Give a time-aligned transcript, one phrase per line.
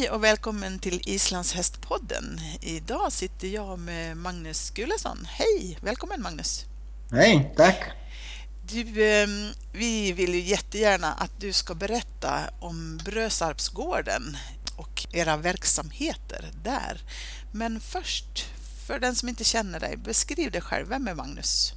[0.00, 2.40] Hej och välkommen till Islands hästpodden.
[2.60, 5.18] Idag sitter jag med Magnus Gulesson.
[5.26, 6.64] Hej, välkommen Magnus.
[7.12, 7.82] Hej, tack.
[8.72, 14.36] Du, ehm, vi vill ju jättegärna att du ska berätta om Brösarpsgården
[14.76, 17.00] och era verksamheter där.
[17.52, 18.46] Men först,
[18.86, 20.88] för den som inte känner dig, beskriv dig själv.
[20.88, 21.72] Vem är Magnus?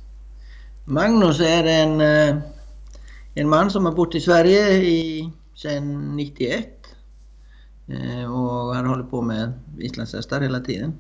[0.86, 2.38] Magnus är en, eh,
[3.36, 6.83] en man som har bott i Sverige i, sedan 91 eh,
[7.88, 10.94] Eh, och har hållit på med islandshästar hela tiden.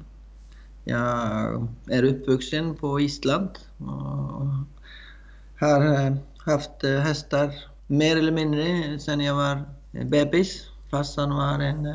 [0.84, 4.48] Jag är uppvuxen på Island och
[5.60, 7.52] har eh, haft eh, hästar
[7.88, 9.64] mer eller mindre sedan jag var
[10.06, 10.70] bebis.
[10.92, 11.86] Farsan var en,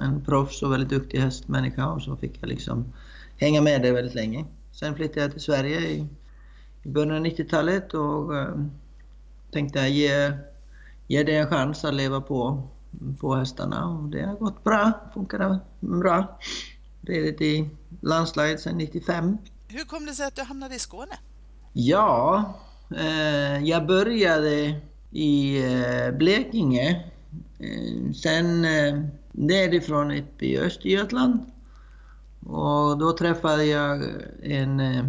[0.00, 2.92] en proffs och väldigt duktig hästmänniska och så fick jag liksom
[3.36, 4.44] hänga med det väldigt länge.
[4.72, 6.06] Sen flyttade jag till Sverige i
[6.82, 8.32] i början av 90-talet och
[9.52, 10.32] tänkte ge,
[11.06, 12.68] ge det en chans att leva på,
[13.20, 16.38] på hästarna och det har gått bra, funkar bra.
[17.02, 19.38] Ridit i landslaget sedan 95.
[19.68, 21.14] Hur kom det sig att du hamnade i Skåne?
[21.72, 22.44] Ja,
[22.96, 27.04] eh, jag började i eh, Blekinge.
[27.58, 29.00] Eh, sen eh,
[29.32, 31.40] därifrån upp i Östergötland.
[32.46, 34.02] Och då träffade jag
[34.42, 35.04] en eh,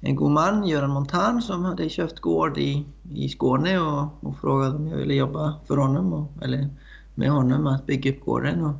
[0.00, 4.76] en god man, Göran Montan, som hade köpt gård i, i Skåne och, och frågade
[4.76, 6.68] om jag ville jobba för honom, och, eller
[7.14, 8.64] med honom, att bygga upp gården.
[8.64, 8.74] Och,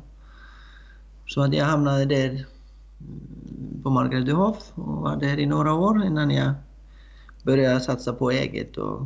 [1.27, 2.45] så hade jag hamnat där mm,
[3.83, 6.53] på Margaretehof och var där i några år innan jag
[7.43, 8.77] började satsa på eget.
[8.77, 9.05] Och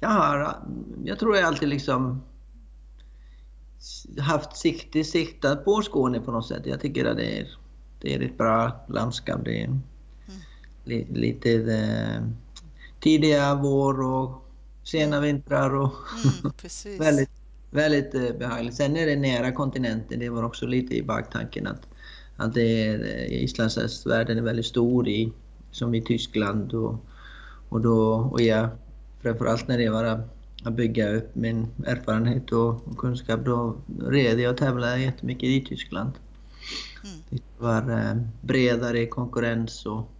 [0.00, 0.56] jag, har,
[1.04, 2.22] jag tror jag alltid liksom
[4.18, 6.66] haft sikte siktat på Skåne på något sätt.
[6.66, 7.48] Jag tycker att det är,
[8.00, 9.40] det är ett bra landskap.
[9.44, 9.78] Det är,
[10.84, 12.22] lite eh,
[13.00, 14.44] tidiga vår och
[14.84, 15.94] sena vintrar och
[16.42, 17.30] mm, väldigt,
[17.70, 18.74] väldigt eh, behagligt.
[18.74, 21.86] Sen är det nära kontinenten, det var också lite i baktanken att,
[22.36, 25.32] att det är, eh, islandshästvärlden är väldigt stor i,
[25.70, 27.04] som i Tyskland och,
[27.68, 28.68] och, då, och jag,
[29.22, 30.04] framförallt när det var
[30.64, 33.76] att bygga upp min erfarenhet och, och kunskap, då
[34.08, 36.12] red jag och tävlade jättemycket i Tyskland.
[37.04, 37.16] Mm.
[37.30, 40.10] Det var eh, bredare konkurrens och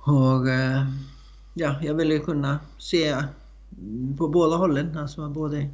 [0.00, 0.86] och eh,
[1.54, 3.16] ja, jag ville kunna se
[4.18, 5.68] på båda hållen, alltså både,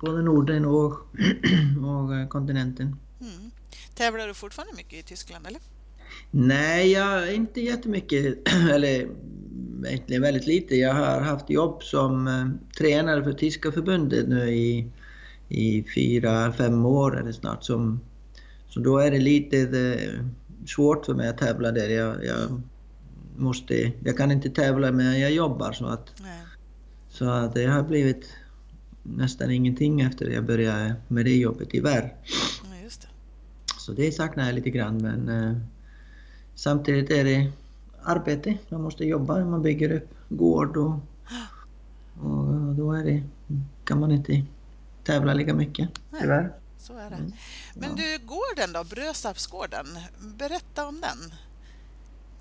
[0.00, 0.92] både Norden och,
[1.84, 2.96] och eh, kontinenten.
[3.20, 3.50] Mm.
[3.94, 5.60] Tävlar du fortfarande mycket i Tyskland eller?
[6.30, 9.08] Nej, jag, inte jättemycket, eller
[9.86, 10.76] egentligen väldigt lite.
[10.76, 12.46] Jag har haft jobb som eh,
[12.78, 14.90] tränare för Tyska förbundet nu i,
[15.48, 17.64] i fyra, fem år eller snart.
[17.64, 18.00] Som,
[18.68, 20.24] så då är det lite det, eh,
[20.66, 21.88] svårt för mig att tävla där.
[21.88, 22.62] Jag, jag
[23.40, 26.40] måste, jag kan inte tävla men jag jobbar så att, Nej.
[27.08, 28.32] så att det har blivit
[29.02, 32.14] nästan ingenting efter jag började med det jobbet tyvärr.
[32.70, 33.08] Ja, just det.
[33.78, 35.56] Så det saknar jag lite grann men eh,
[36.54, 37.52] samtidigt är det
[38.02, 40.94] arbete, man måste jobba, man bygger upp gård och,
[42.22, 43.22] och då är det,
[43.84, 44.44] kan man inte
[45.04, 45.88] tävla lika mycket
[46.20, 46.52] tyvärr.
[46.78, 47.16] Så är det.
[47.16, 47.32] Mm.
[47.74, 49.86] Men du, gården då, Brösarpsgården,
[50.18, 51.32] berätta om den.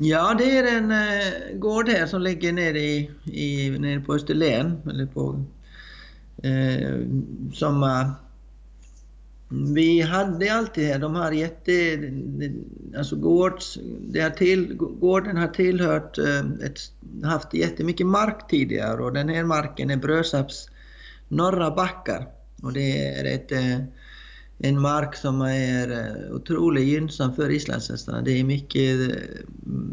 [0.01, 4.77] Ja, det är en eh, gård här som ligger nere, i, i, nere på Österlen.
[4.89, 5.43] Eller på,
[6.43, 6.99] eh,
[7.53, 8.11] som, eh,
[9.73, 11.71] vi hade alltid här, de har jätte...
[12.97, 16.79] Alltså gårds, det har till, gården har tillhört, eh, ett,
[17.23, 20.69] haft jättemycket mark tidigare och den här marken är Brösarps
[21.27, 22.27] norra backar.
[22.61, 23.79] Och det är ett eh,
[24.59, 28.21] en mark som är eh, otroligt gynnsam för islandshästarna.
[28.21, 29.15] Det är mycket eh,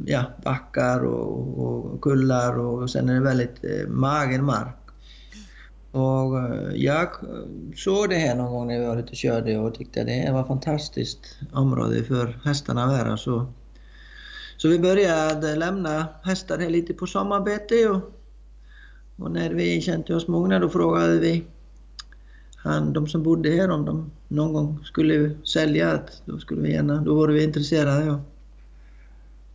[0.07, 4.77] ja, backar och, och kullar och sen är det väldigt eh, mager mark.
[5.91, 6.35] Och
[6.75, 7.09] jag
[7.77, 10.33] såg det här någon gång när vi var ute och körde och tyckte att det
[10.33, 13.17] var ett fantastiskt område för hästarna att vara.
[13.17, 13.53] Så,
[14.57, 18.01] så vi började lämna hästar här lite på sommarbete och,
[19.17, 21.45] och när vi kände oss mogna då frågade vi
[22.67, 27.01] han, de som bodde här, om de någon gång skulle sälja, då skulle vi gärna,
[27.01, 28.05] då var vi intresserade.
[28.05, 28.21] Ja.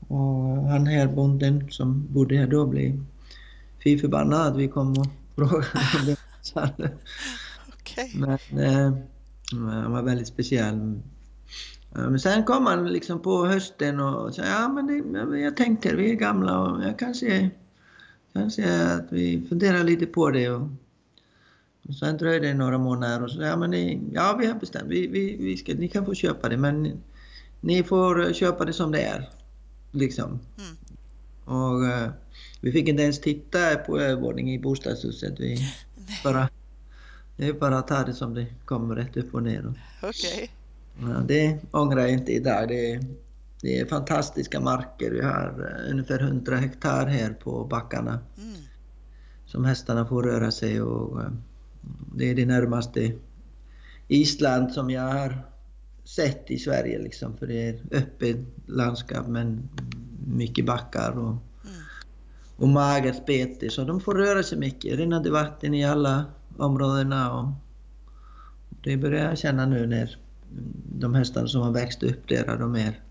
[0.08, 3.04] Och han här bonden som bodde här då blev
[3.84, 6.16] fy förbannad att vi kom och frågade
[6.54, 6.92] om det.
[7.68, 8.10] okay.
[8.16, 8.94] Men eh,
[9.52, 11.00] han var väldigt speciell.
[11.94, 16.12] Men sen kom han liksom på hösten och sa ja men det, jag tänker, vi
[16.12, 17.50] är gamla och jag kanske,
[18.34, 20.50] kanske att vi funderar lite på det.
[20.50, 20.68] Och,
[21.88, 24.88] och sen dröjde det några månader och så ja, men ni, ja vi har bestämt,
[24.88, 26.96] vi, vi, vi ska, ni kan få köpa det men ni,
[27.62, 29.30] ni får köpa det som det är.
[29.92, 30.30] Liksom.
[30.58, 30.78] Mm.
[31.46, 32.10] Och uh,
[32.62, 35.40] vi fick inte ens titta på övervåning i bostadshuset.
[35.40, 35.58] Vi
[36.24, 36.50] bara,
[37.38, 39.74] det är bara att ta det som det kommer rätt upp och ner.
[40.04, 40.10] Okej.
[41.00, 41.14] Okay.
[41.14, 42.68] Ja, det ångrar jag inte idag.
[42.68, 43.00] Det
[43.62, 45.12] det är fantastiska marker.
[45.12, 48.56] Vi har eh, ungefär 100 hektar här på backarna mm.
[49.46, 51.32] som hästarna får röra sig och eh,
[52.16, 53.12] det är det närmaste
[54.08, 55.46] Island som jag har
[56.04, 59.70] sett i Sverige liksom, för det är öppet landskap men
[60.28, 61.82] mycket backar och, mm.
[62.56, 66.26] och magert bete så de får röra sig mycket, rinnande vatten i alla
[66.58, 67.50] områdena och
[68.84, 70.18] det börjar jag känna nu när
[71.00, 73.02] de hästarna som har växt upp där, de är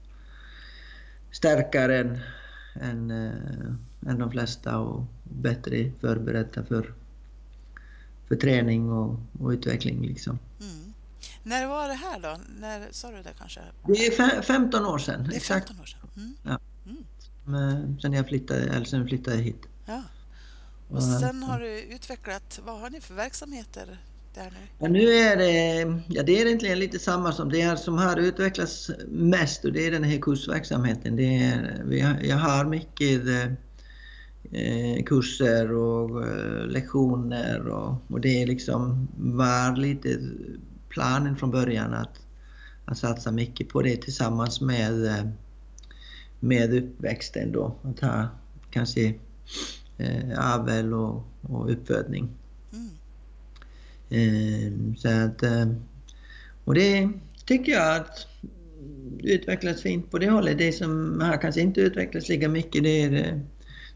[1.31, 2.19] starkare än,
[2.75, 6.95] än, äh, än de flesta och bättre förberedda för,
[8.31, 10.07] för träning och, och utveckling.
[10.07, 10.39] Liksom.
[10.61, 10.93] Mm.
[11.43, 12.41] När var det här då?
[12.61, 13.61] När sa du det kanske?
[13.87, 15.27] Det är 15 år sedan.
[15.31, 16.01] Det är 15 år sedan.
[16.17, 16.35] Mm.
[16.45, 16.59] Ja.
[17.47, 18.01] Mm.
[18.01, 19.63] Sen jag flyttade, eller sen flyttade hit.
[19.87, 20.03] Ja.
[20.89, 23.99] Och sen har du utvecklat, vad har ni för verksamheter
[24.35, 24.67] där nu?
[24.79, 28.91] Ja, nu är det, ja, det är egentligen lite samma som det som har utvecklats
[29.09, 31.17] mest och det är den här kursverksamheten.
[31.17, 33.53] Det är, vi har, jag har mycket eh,
[35.07, 40.19] kurser och eh, lektioner och, och det är liksom var lite
[40.89, 42.21] planen från början att,
[42.85, 45.29] att satsa mycket på det tillsammans med, eh,
[46.41, 47.75] med uppväxten då.
[47.83, 48.29] Att ha
[48.71, 49.15] kanske
[49.99, 52.29] eh, avel och, och uppfödning.
[52.73, 52.91] Mm.
[54.11, 55.73] Eh, så att, eh,
[56.65, 57.11] och det
[57.45, 58.27] tycker jag att
[59.23, 60.59] utvecklas fint på det hållet.
[60.59, 63.41] Det som har kanske inte utvecklats lika mycket det är eh,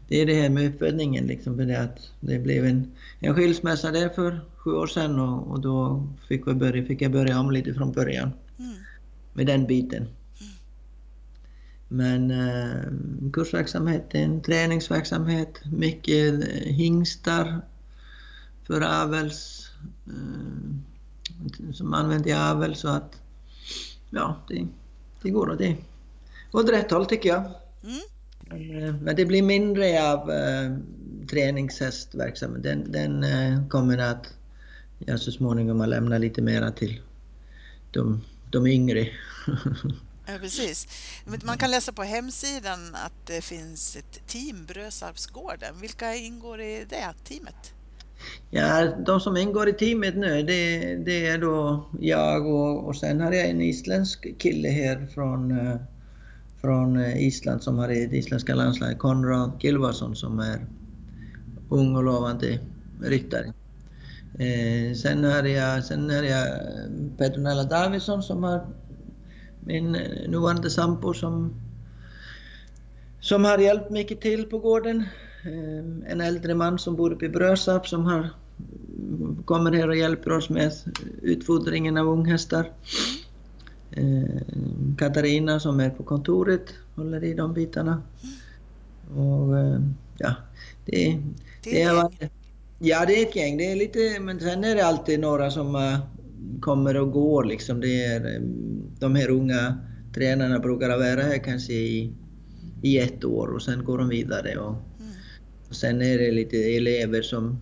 [0.07, 1.25] det, är det här med uppfödningen.
[1.25, 5.51] Liksom, för det, att det blev en, en skilsmässa där för sju år sedan och,
[5.51, 8.75] och då fick, vi börja, fick jag börja om lite från början mm.
[9.33, 10.07] med den biten.
[11.87, 17.61] Men eh, kursverksamheten, träningsverksamhet, mycket hingstar
[18.63, 19.69] för avels
[20.07, 23.21] eh, som använder i avel så att
[24.09, 24.67] ja, det,
[25.21, 25.77] det går åt det.
[26.51, 27.43] Åt rätt håll tycker jag.
[27.83, 28.01] Mm.
[28.45, 30.77] Men, eh, men, det blir mindre av eh,
[31.29, 32.63] träningshästverksamhet.
[32.63, 34.33] Den, den eh, kommer att
[34.99, 37.01] jag så småningom att lämna lite mera till
[37.91, 38.21] de,
[38.51, 39.07] de yngre.
[40.27, 40.87] Ja, precis.
[41.43, 45.75] Man kan läsa på hemsidan att det finns ett team, Brösarpsgården.
[45.81, 47.73] Vilka ingår i det teamet?
[48.49, 53.21] Ja, de som ingår i teamet nu, det, det är då jag och, och sen
[53.21, 55.51] har jag en isländsk kille här från,
[56.65, 60.65] från eh, Island som har i det isländska landslaget, Konrad Gilvason som är
[61.69, 62.59] ung och lovande
[63.01, 63.53] ryttare.
[64.39, 68.65] Eh, sen har jag, sen har jag eh, Petronella Davidsson som har
[69.59, 71.53] min eh, nuvarande sambo som,
[73.21, 75.03] som har hjälpt mycket till på gården.
[75.43, 78.29] Eh, en äldre man som bor uppe i Brösarp som har,
[78.99, 80.71] mm, kommer här och hjälper oss med
[81.21, 82.71] utfodringen av unghästar.
[83.91, 84.41] Eh,
[84.97, 88.01] Katarina som är på kontoret håller i de bitarna.
[89.15, 89.79] Och eh,
[90.17, 90.35] ja,
[90.85, 91.19] det,
[91.63, 92.09] det är...
[92.79, 93.57] Ja, det är ett gäng.
[93.57, 95.99] Det är lite, men sen är det alltid några som uh,
[96.59, 97.43] kommer och går.
[97.43, 97.81] Liksom.
[97.81, 98.41] Det är,
[98.99, 99.77] de här unga
[100.13, 102.13] tränarna brukar vara här kanske i,
[102.81, 104.57] i ett år och sen går de vidare.
[104.57, 105.11] Och, mm.
[105.69, 107.59] och sen är det lite elever som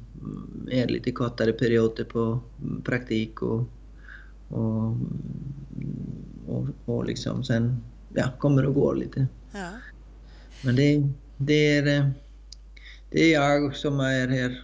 [0.71, 2.39] är lite kortare perioder på
[2.83, 3.63] praktik och,
[4.53, 4.97] och,
[6.47, 7.83] och, och liksom sen
[8.13, 9.27] ja, kommer och går lite.
[9.51, 9.69] Ja.
[10.63, 11.07] Men det,
[11.37, 12.09] det, är, eh,
[13.09, 14.63] det är jag som är här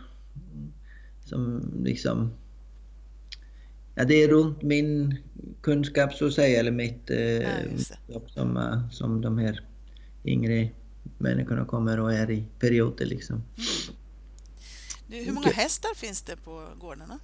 [1.26, 2.32] som liksom...
[3.96, 5.18] Ja, det är runt min
[5.62, 7.42] kunskap så att säga, eller mitt eh,
[8.08, 9.66] ja, som, uh, som de här
[10.26, 10.70] yngre
[11.18, 13.36] människorna kommer och är i perioder liksom.
[13.36, 13.98] Mm.
[15.08, 17.20] Du, hur många hästar finns det på gårdarna?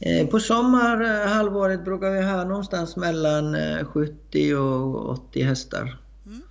[0.00, 5.98] Eh, på sommarhalvåret brukar vi ha någonstans mellan 70 eh, och 80 hästar.
[6.26, 6.42] Mm.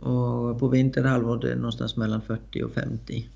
[0.00, 3.28] Och på vinterhalvåret någonstans mellan 40 och 50.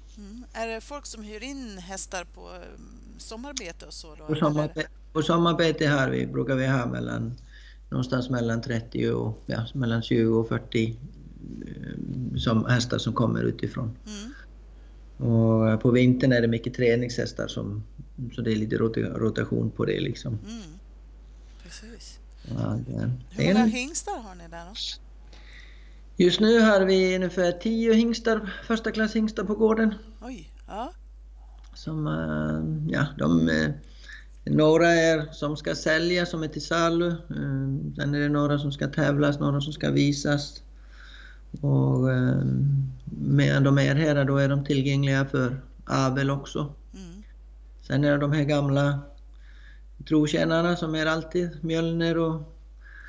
[0.52, 4.14] Är det folk som hyr in hästar på mm, sommarbete och så?
[4.19, 7.35] Då, på, sommarbete, på sommarbete här vi, brukar vi ha mellan,
[7.90, 10.97] någonstans mellan 30 och ja, mellan 20 och 40
[11.67, 13.97] eh, som hästar som kommer utifrån.
[14.07, 14.33] Mm.
[15.31, 17.85] Och på vintern är det mycket träningshästar som,
[18.34, 20.38] så det är lite rotation på det liksom.
[20.48, 20.78] Mm.
[21.62, 22.18] Precis.
[22.42, 24.74] Ja, det, Hur många hingstar har ni där då?
[26.16, 29.94] Just nu har vi ungefär tio hingstar, första klass hingstar på gården.
[30.22, 30.92] Oj, ja.
[31.74, 33.70] Som, eh, ja, de, eh,
[34.44, 37.08] några är som ska säljas, som är till salu.
[37.08, 40.62] Eh, sen är det några som ska tävlas, några som ska visas.
[41.60, 42.08] Och
[43.20, 46.74] medan de är här då är de tillgängliga för avel också.
[47.82, 48.99] Sen är det de här gamla
[50.08, 52.42] trotjänarna som är alltid Mjölner och,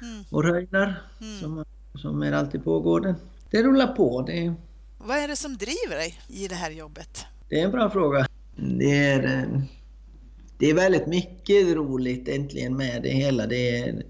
[0.03, 0.23] Mm.
[0.31, 1.39] och Röjnar Mm.
[1.39, 1.65] som,
[2.01, 3.15] som är alltid på gården.
[3.51, 4.21] Det rullar på.
[4.21, 4.53] Det,
[4.97, 7.25] Vad är det som driver dig i det här jobbet?
[7.49, 8.27] det är en bra fråga.
[8.55, 9.61] Det är,
[10.57, 13.47] det är väldigt mycket roligt äntligen med det hela.
[13.47, 14.03] Det är,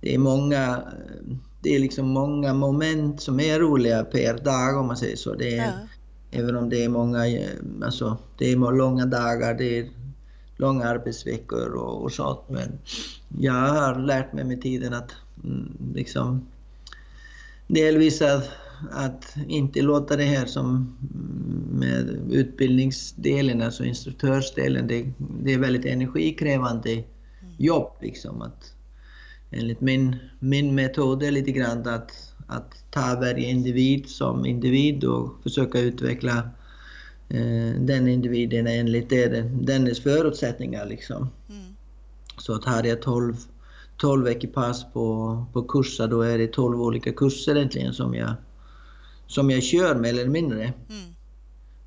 [0.00, 0.82] det är många
[1.62, 5.34] det är liksom många moment som är roliga per dag om man säger så.
[5.34, 5.72] Det är, Ja.
[6.38, 7.50] Även om det är många, eh,
[7.82, 9.88] alltså det är långa dagar, det är
[10.56, 12.40] långa arbetsveckor och, och sånt.
[12.48, 12.78] Men
[13.38, 15.12] jag har lärt mig med tiden att
[15.44, 16.46] mm, liksom
[17.66, 18.50] delvis att,
[18.90, 25.12] att inte låta det här som mm, med utbildningsdelen, alltså instruktörsdelen, det,
[25.42, 27.04] det är väldigt energikrävande
[27.58, 28.42] jobb liksom.
[28.42, 28.74] Att,
[29.50, 35.42] enligt min, min metod är lite grann att, att ta varje individ som individ och
[35.42, 36.38] försöka utveckla
[37.28, 40.86] eh, den individen enligt det, dennes förutsättningar.
[40.86, 41.28] Liksom.
[41.48, 41.76] Mm.
[42.38, 43.36] Så att har jag 12,
[43.96, 48.34] 12 ekipage på, på kurser, då är det 12 olika kurser egentligen som jag,
[49.26, 50.62] som jag kör mer eller mindre.
[50.62, 51.14] Mm.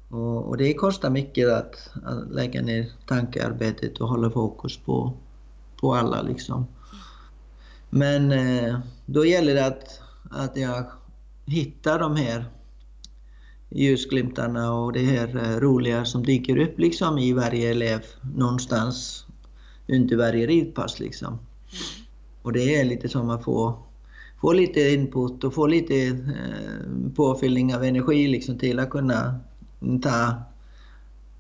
[0.10, 5.14] Och, och det kostar mycket att, att lägga ner tankearbetet och hålla fokus på,
[5.82, 6.68] på alla liksom.
[7.90, 10.86] Men eh, då gäller det att, att jag
[11.46, 12.46] hittar de här
[13.70, 18.02] ljusglimtarna och det här eh, roliga som dyker upp liksom i varje elev
[18.36, 19.26] någonstans
[19.88, 21.40] under varje ridpass liksom.
[22.42, 23.80] Och det är lite som att få,
[24.42, 29.40] få lite input och få lite eh, påfyllning av energi liksom till att kunna
[30.02, 30.34] ta,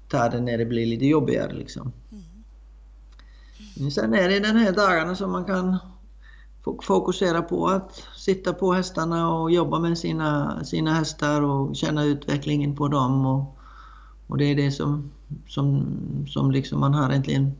[0.07, 1.91] ta det när det blir lite jobbigare liksom.
[3.91, 5.77] Sen är det den här dagarna som man kan
[6.63, 12.75] fokusera på att sitta på hästarna och jobba med sina, sina hästar och känna utvecklingen
[12.75, 13.25] på dem.
[13.25, 13.57] Och,
[14.27, 15.11] och det är det som,
[15.47, 15.85] som,
[16.27, 17.51] som liksom man har egentligen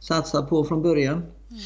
[0.00, 1.16] satsat på från början.
[1.16, 1.60] Mm.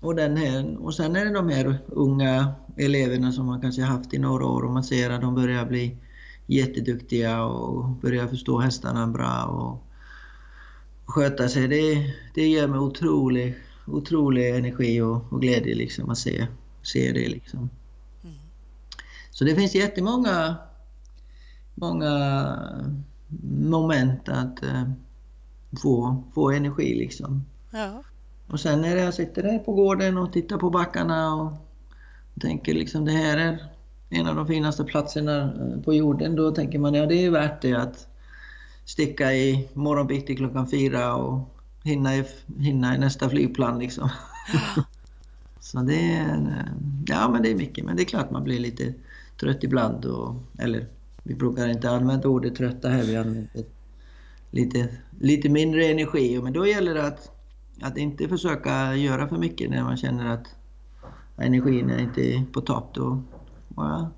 [0.00, 4.14] Och, den här, och sen är det de här unga eleverna som man kanske haft
[4.14, 5.96] i några år och man ser att de börjar bli
[6.46, 9.84] jätteduktiga och börjar förstå hästarna bra och
[11.10, 11.68] sköta sig.
[11.68, 13.56] Det, det ger mig otrolig,
[13.94, 16.46] otrolig energi och, och glädje liksom att se,
[16.82, 17.28] se det.
[17.28, 17.70] Liksom.
[18.24, 18.36] Mm.
[19.30, 20.56] Så det finns jättemånga
[21.80, 22.56] många
[23.52, 24.90] moment att eh,
[25.82, 27.44] få, få energi liksom.
[27.70, 28.02] Ja.
[28.48, 31.52] Och sen när jag sitter där på gården och tittar på backarna och
[32.40, 33.64] tänker liksom det här är
[34.08, 37.62] en av de finaste platserna eh, på jorden, då tänker man ja det är värt
[37.62, 38.06] det att
[38.84, 41.48] sticka i morgonbitti klockan fyra och
[41.82, 42.24] hinna i,
[42.58, 44.08] hinna i nästa flygplan liksom.
[45.60, 46.64] Så det är,
[47.06, 48.94] ja men det är mycket, men det är klart man blir lite
[49.40, 50.86] trött ibland och, eller
[51.22, 53.64] vi brukar inte använda ordet trötta här, vi använder
[54.50, 54.88] lite,
[55.20, 57.40] lite mindre energi, men då gäller det att
[57.82, 60.46] att inte försöka göra för mycket när man känner att
[61.36, 62.94] energin är inte på topp.
[62.94, 63.22] Då
[63.68, 64.10] bara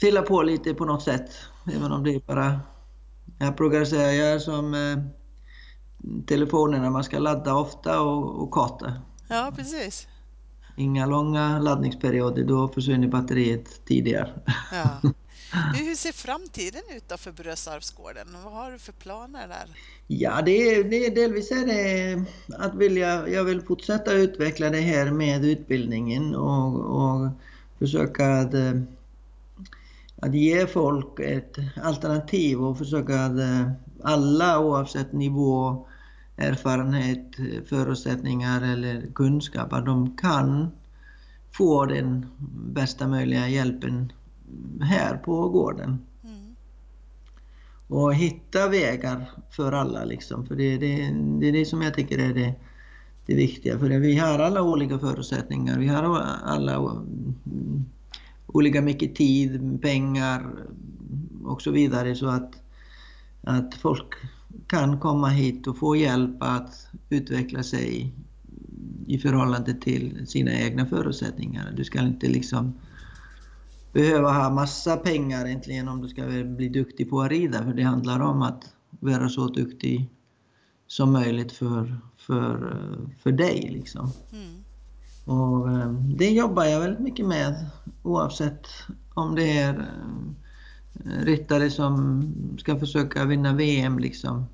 [0.00, 1.30] fylla på lite på något sätt.
[1.76, 2.60] Även om det är bara...
[3.38, 4.98] Jag brukar säga jag är som eh,
[6.26, 8.94] telefonerna, man ska ladda ofta och, och korta.
[9.28, 10.06] ja, precis.
[10.76, 14.30] Inga långa laddningsperioder, då försvinner batteriet tidigare.
[14.72, 15.10] Ja.
[15.74, 18.28] Hur ser framtiden ut då för Brösarpsgården?
[18.44, 19.66] Vad har du för planer där?
[20.06, 22.24] Ja, det är, det är delvis är det
[22.58, 27.30] att vilja, jag vill fortsätta utveckla det här med utbildningen och, och
[27.78, 28.72] försöka att, eh,
[30.16, 33.70] att ge folk ett alternativ och försöka att eh,
[34.02, 35.86] alla oavsett nivå,
[36.36, 37.36] erfarenhet,
[37.66, 40.70] förutsättningar eller kunskap, att de kan
[41.52, 42.26] få den
[42.72, 44.12] bästa möjliga hjälpen
[44.80, 46.54] här på gården Mm.
[47.88, 50.04] och hitta vägar för alla.
[50.04, 50.46] Liksom.
[50.46, 52.54] För det, det, det är det som jag tycker är det,
[53.26, 53.78] det viktiga.
[53.78, 55.78] För vi har alla olika förutsättningar.
[55.78, 56.02] Vi har
[56.44, 57.84] alla mm,
[58.46, 60.46] olika mycket tid, pengar
[61.44, 62.14] och så vidare.
[62.14, 62.52] Så att,
[63.42, 64.14] att folk
[64.66, 68.14] kan komma hit och få hjälp att utveckla sig
[69.06, 71.72] i förhållande till sina egna förutsättningar.
[71.76, 72.72] Du ska inte liksom
[73.92, 77.64] behöva ha massa pengar egentligen om du ska bli duktig på att rida.
[77.64, 80.10] För det handlar om att vara så duktig
[80.86, 82.76] som möjligt för, för,
[83.22, 83.68] för dig.
[83.72, 84.10] Liksom.
[84.32, 84.64] Mm.
[85.24, 87.66] Och eh, det jobbar jag väldigt mycket med
[88.02, 88.66] oavsett
[89.14, 90.32] om det är eh,
[91.04, 92.24] ryttare som
[92.58, 94.46] ska försöka vinna VM liksom.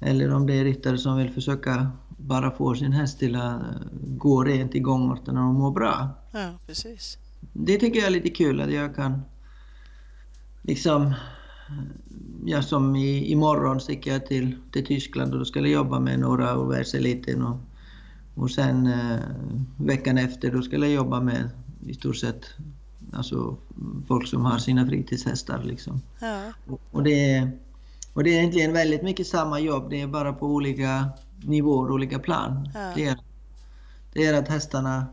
[0.00, 3.62] Eller om det är ryttare som vill försöka bara få sin häst till att
[4.02, 7.18] gå rent i gångarterna och må bra Ja, precis.
[7.52, 9.22] det tycker jag är lite kul att jag kan
[10.62, 11.14] liksom
[12.44, 16.18] ja, som i, imorgon sticker jag till, till Tyskland och då ska jag jobba med
[16.18, 17.56] några av världseliten och,
[18.34, 19.20] och sen eh,
[19.76, 21.50] veckan efter då ska jag jobba med
[21.86, 22.44] i stort sett
[23.12, 23.56] alltså,
[24.08, 25.62] folk som har sina fritidshästar.
[25.62, 26.00] Liksom.
[26.20, 26.42] Ja.
[26.90, 27.50] Och, det är,
[28.12, 31.08] och det är egentligen väldigt mycket samma jobb, det är bara på olika
[31.44, 32.68] nivåer, olika plan.
[32.74, 32.92] Ja.
[32.94, 33.18] Det, är,
[34.12, 35.06] det är att hästarna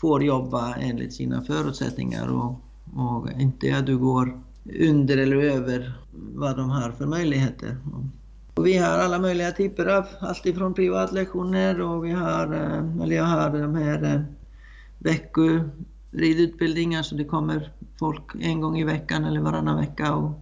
[0.00, 2.60] får jobba enligt sina förutsättningar och,
[2.96, 4.40] och inte att du går
[4.80, 7.76] under eller över vad de har för möjligheter.
[8.54, 13.16] Och vi har alla möjliga typer av, allt ifrån privatlektioner och vi har, eh, eller
[13.16, 14.20] jag har de här eh,
[16.14, 20.40] veckoridutbildningar så det kommer folk en gång i veckan eller varannan vecka och,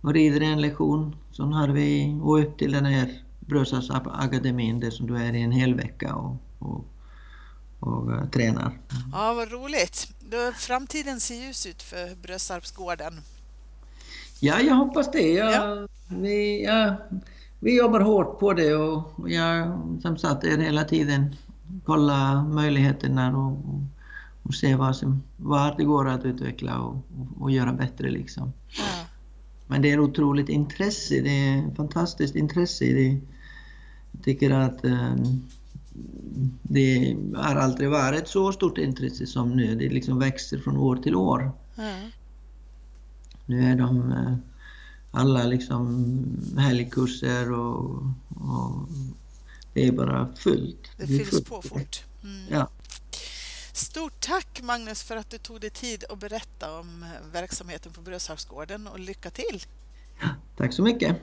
[0.00, 1.16] och rider en lektion.
[1.32, 5.52] Så har vi, och upp till den här Brösarpsakademin där som du är i en
[5.52, 6.84] hel vecka och, och,
[7.80, 8.72] och uh, tränar.
[9.12, 10.12] ja, vad roligt.
[10.30, 13.12] Då, framtiden ser ljus ut för Brösarpsgården.
[14.40, 15.32] Ja, jag hoppas det.
[15.32, 15.88] Jag, Ja.
[16.08, 16.96] vi, ja,
[17.60, 21.36] vi jobbar hårt på det och och jag som sagt är hela tiden
[21.84, 23.58] kolla möjligheterna och,
[24.48, 28.10] och, se vad, som, vad det går att utveckla och, och, och göra bättre.
[28.10, 28.52] Liksom.
[28.78, 29.06] Ja.
[29.66, 32.84] Men det är otroligt intresse, det är fantastiskt intresse.
[32.84, 33.20] Det,
[34.12, 35.14] jag tycker att eh,
[36.62, 39.74] det har aldrig varit så stort intresse som nu.
[39.74, 41.52] Det liksom växer från år till år.
[41.74, 41.94] Ja.
[43.46, 44.36] Nu är de eh,
[45.10, 46.14] alla liksom
[46.58, 48.88] helgkurser och, och
[49.72, 50.90] det är bara fullt.
[50.96, 51.48] Det är fylls fullt.
[51.48, 52.04] på fort.
[52.22, 52.42] Mm.
[52.50, 52.68] Ja.
[53.76, 58.00] Stort tack Magnus för att du tog dig tid att berätta om eh, verksamheten på
[58.00, 59.62] Brösarpsgården och lycka till!
[60.56, 61.16] Tack så mycket.